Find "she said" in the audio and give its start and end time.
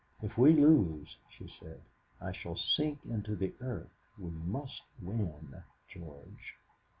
1.29-1.79